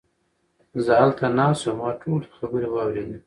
[0.83, 3.17] زه هلته ناست وم، ما ټولې خبرې واوريدې!